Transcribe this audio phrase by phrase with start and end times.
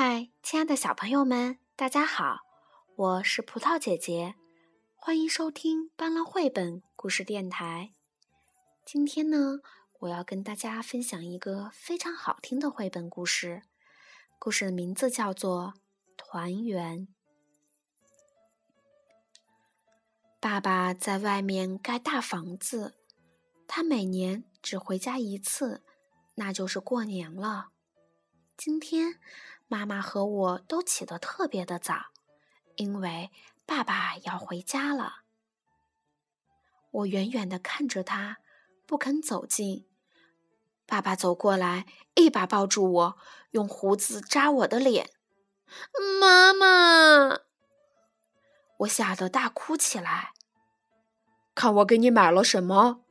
[0.00, 2.42] 嗨，亲爱的小朋友们，大家好！
[2.94, 4.36] 我是葡萄姐姐，
[4.94, 7.90] 欢迎收听斑斓绘本故事电台。
[8.86, 9.58] 今天呢，
[9.98, 13.62] 我要跟大家分享一个非常好听的绘本故事，
[14.38, 15.74] 故事的名字叫做
[16.16, 17.00] 《团圆》。
[20.38, 22.94] 爸爸在外面盖大房子，
[23.66, 25.82] 他每年只回家一次，
[26.36, 27.70] 那就是过年了。
[28.58, 29.20] 今天，
[29.68, 32.06] 妈妈和我都起得特别的早，
[32.74, 33.30] 因为
[33.64, 35.22] 爸爸要回家了。
[36.90, 38.38] 我远远的看着他，
[38.84, 39.86] 不肯走近。
[40.86, 43.18] 爸爸走过来，一把抱住我，
[43.52, 45.10] 用胡子扎我的脸。
[46.20, 47.38] 妈妈，
[48.78, 50.32] 我吓得大哭起来。
[51.54, 53.04] 看我给你买了什么？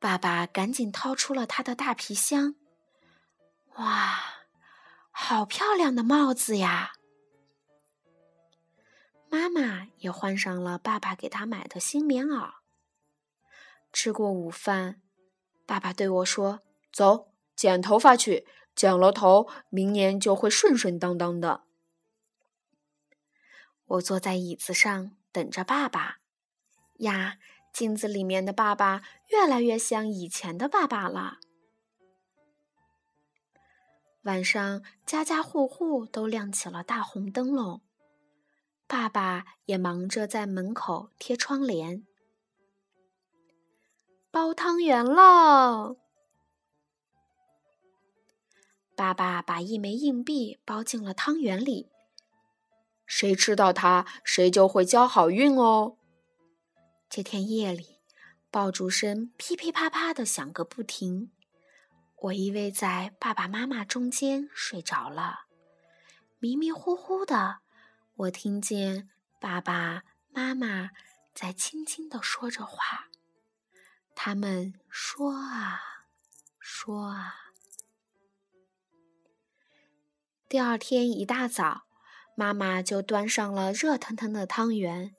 [0.00, 2.56] 爸爸赶紧掏出了他的大皮箱。
[3.76, 4.39] 哇！
[5.10, 6.92] 好漂亮的帽子呀！
[9.28, 12.54] 妈妈也换上了爸爸给她买的新棉袄。
[13.92, 15.00] 吃过午饭，
[15.66, 16.60] 爸爸对我说
[16.92, 21.64] ：“走，剪头发去，剪了头，明年就会顺顺当当的。”
[23.86, 26.18] 我坐在椅子上等着爸爸。
[26.98, 27.38] 呀，
[27.72, 31.38] 镜子里面的爸爸越来越像以前的爸爸了。
[34.24, 37.80] 晚上，家家户户都亮起了大红灯笼，
[38.86, 42.06] 爸爸也忙着在门口贴窗帘。
[44.30, 45.96] 包汤圆喽！
[48.94, 51.88] 爸爸把一枚硬币包进了汤圆里，
[53.06, 55.96] 谁吃到它，谁就会交好运哦。
[57.08, 57.96] 这天夜里，
[58.50, 61.32] 爆竹声噼噼啪啪的响个不停。
[62.22, 65.46] 我依偎在爸爸妈妈中间睡着了，
[66.38, 67.60] 迷迷糊糊的，
[68.14, 69.08] 我听见
[69.40, 70.90] 爸爸妈妈
[71.34, 73.08] 在轻轻的说着话。
[74.14, 75.80] 他们说啊，
[76.58, 77.36] 说啊。
[80.46, 81.84] 第二天一大早，
[82.34, 85.14] 妈妈就端上了热腾腾的汤圆，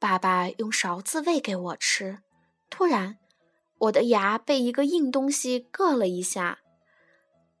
[0.00, 2.24] 爸爸用勺子喂给我吃。
[2.68, 3.21] 突然。
[3.82, 6.60] 我的牙被一个硬东西硌了一下，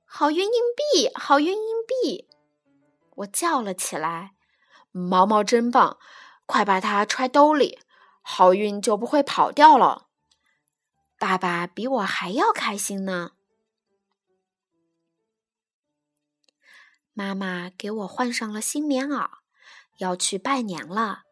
[0.04, 2.28] 好运硬币，好运硬币！
[3.16, 4.34] 我叫了起来。
[4.92, 5.98] 毛毛真棒，
[6.46, 7.80] 快把它揣兜里，
[8.20, 10.06] 好运就不会跑掉了。
[11.18, 13.32] 爸爸比我还要开心呢。
[17.14, 19.28] 妈妈给我换上了新棉袄，
[19.98, 21.22] 要去拜年了。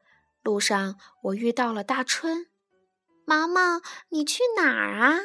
[0.42, 2.49] 路上我遇到了大春。
[3.30, 5.20] 毛毛，你去哪儿啊？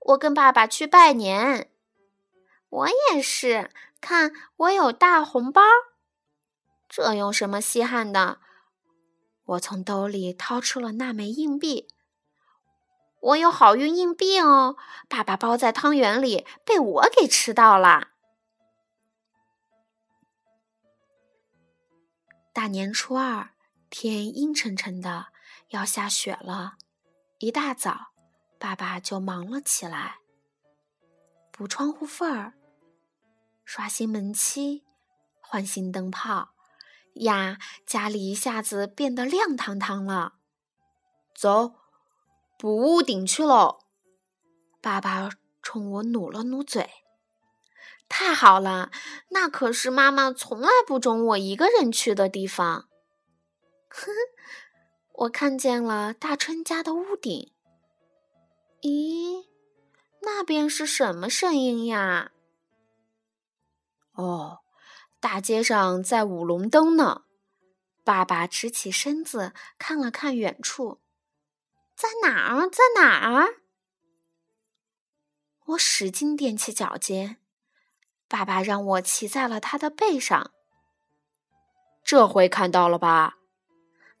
[0.00, 1.70] 我跟爸爸去拜年。
[2.70, 3.70] 我也是，
[4.00, 5.62] 看我有大红包。
[6.88, 8.40] 这有什么稀罕的？
[9.44, 11.86] 我从兜里掏出了那枚硬币。
[13.20, 14.76] 我有好运硬币哦，
[15.08, 18.08] 爸爸包在汤圆里，被我给吃到了。
[22.52, 23.50] 大年初二，
[23.88, 25.26] 天阴沉沉的，
[25.68, 26.74] 要下雪了。
[27.40, 28.08] 一大早，
[28.58, 30.18] 爸爸就忙了起来，
[31.52, 32.54] 补窗户缝儿，
[33.64, 34.84] 刷新门漆，
[35.40, 36.48] 换新灯泡，
[37.14, 40.34] 呀，家里一下子变得亮堂堂了。
[41.32, 41.74] 走，
[42.58, 43.84] 补屋顶去喽！
[44.82, 45.30] 爸爸
[45.62, 46.90] 冲我努了努嘴。
[48.08, 48.90] 太好了，
[49.28, 52.88] 那可是妈妈从来不准我一个人去的地方。
[53.88, 54.12] 呵呵。
[55.18, 57.52] 我看见了大春家的屋顶。
[58.82, 59.46] 咦，
[60.22, 62.30] 那边是什么声音呀？
[64.12, 64.60] 哦，
[65.18, 67.24] 大街上在舞龙灯呢。
[68.04, 71.00] 爸爸直起身子看了看远处，
[71.96, 72.68] 在哪儿？
[72.68, 73.62] 在哪儿？
[75.66, 77.38] 我使劲踮起脚尖，
[78.28, 80.52] 爸爸让我骑在了他的背上。
[82.04, 83.37] 这回看到了吧？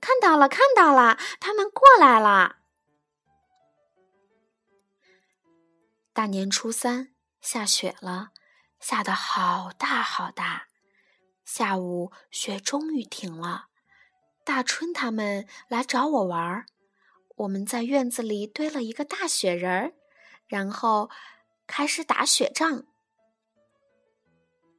[0.00, 2.56] 看到了，看到了，他们过来了。
[6.12, 8.30] 大年初三下雪了，
[8.80, 10.68] 下得好大好大。
[11.44, 13.68] 下午雪终于停了，
[14.44, 16.66] 大春他们来找我玩儿。
[17.36, 19.92] 我们在院子里堆了一个大雪人儿，
[20.46, 21.08] 然后
[21.66, 22.84] 开始打雪仗。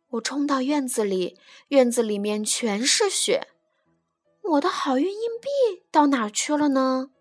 [0.10, 1.39] 我冲到院子里，
[1.69, 3.48] 院子里面全是雪。
[4.51, 7.12] 我的好运硬币到哪儿去了呢？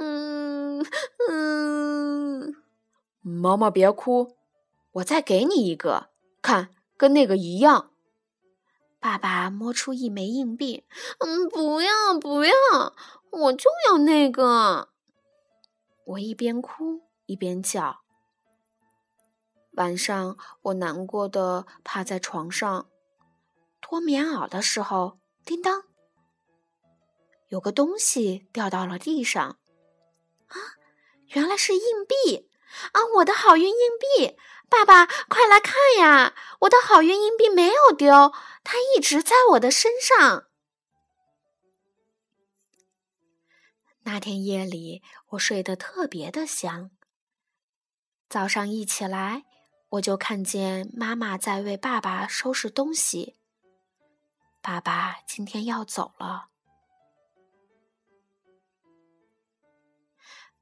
[0.00, 0.84] 嗯
[1.28, 2.54] 嗯，
[3.20, 4.36] 毛毛别哭，
[4.92, 6.10] 我再给你一个，
[6.40, 7.90] 看，跟那个一样。
[9.00, 10.84] 爸爸摸出一枚硬币，
[11.18, 12.54] 嗯，不要不要，
[13.30, 14.90] 我就要那个。
[16.04, 18.00] 我一边哭一边叫。
[19.72, 22.86] 晚上，我难过的趴在床上
[23.80, 25.84] 脱棉袄的时候，叮当，
[27.48, 29.58] 有个东西掉到了地上。
[30.46, 30.56] 啊，
[31.28, 32.48] 原来是硬币
[32.92, 33.00] 啊！
[33.16, 34.36] 我的好运硬币。
[34.70, 36.34] 爸爸，快来看呀！
[36.60, 38.32] 我的好运硬币没有丢，
[38.64, 40.48] 它一直在我的身上。
[44.04, 46.90] 那天夜里，我睡得特别的香。
[48.28, 49.44] 早上一起来，
[49.90, 53.36] 我就看见妈妈在为爸爸收拾东西。
[54.66, 56.48] 爸爸今天要走了。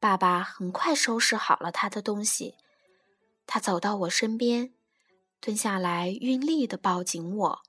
[0.00, 2.56] 爸爸很快收拾好了他的东西。
[3.46, 4.74] 他走到我身边，
[5.40, 7.62] 蹲下来，用力的抱紧我。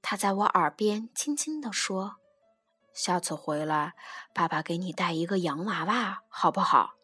[0.00, 2.18] 他在我耳边轻轻地说
[2.94, 3.96] ：“下次回来，
[4.32, 6.94] 爸爸给你带一个洋娃娃，好不好？”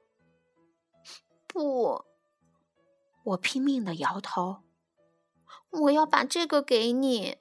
[1.49, 2.05] 不，
[3.25, 4.68] 我拼命的摇头。
[5.71, 7.39] 我要把这个给你。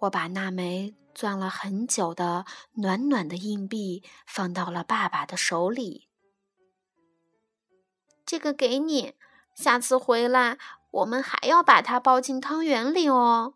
[0.00, 2.44] 我把那枚攥了很久的
[2.74, 6.08] 暖暖的硬币放到了爸爸的手里。
[8.24, 9.14] 这个给你，
[9.54, 10.58] 下次回来
[10.90, 13.54] 我们还要把它包进汤圆里哦。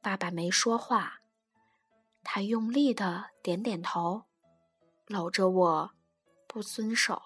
[0.00, 1.20] 爸爸没说话，
[2.22, 4.22] 他用力的点点头，
[5.06, 5.90] 搂着我
[6.46, 7.20] 不遵守。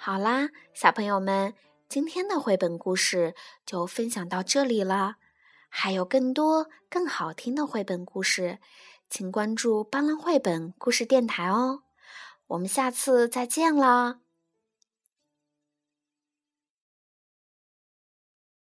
[0.00, 1.54] 好啦，小朋友们，
[1.88, 3.34] 今天的绘本故事
[3.66, 5.16] 就分享到这里了，
[5.68, 8.60] 还有更多更好听的绘本故事。
[9.10, 11.82] 请关注“斑斓绘本故事电台”哦，
[12.46, 14.20] 我们下次再见了。